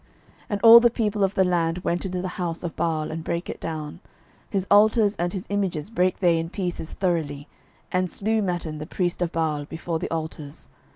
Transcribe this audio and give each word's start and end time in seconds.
12:011:018 0.45 0.45
And 0.49 0.61
all 0.63 0.79
the 0.79 0.89
people 0.89 1.23
of 1.23 1.35
the 1.35 1.43
land 1.43 1.77
went 1.83 2.07
into 2.07 2.23
the 2.23 2.27
house 2.41 2.63
of 2.63 2.75
Baal, 2.75 3.11
and 3.11 3.23
brake 3.23 3.51
it 3.51 3.59
down; 3.59 3.99
his 4.49 4.65
altars 4.71 5.15
and 5.17 5.31
his 5.31 5.45
images 5.49 5.91
brake 5.91 6.17
they 6.17 6.39
in 6.39 6.49
pieces 6.49 6.93
thoroughly, 6.93 7.47
and 7.91 8.09
slew 8.09 8.41
Mattan 8.41 8.79
the 8.79 8.87
priest 8.87 9.21
of 9.21 9.31
Baal 9.31 9.65
before 9.65 9.99
the 9.99 10.09
altars. 10.09 10.69